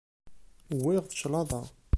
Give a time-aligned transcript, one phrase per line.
[0.75, 1.61] Wwiɣ-d claḍa.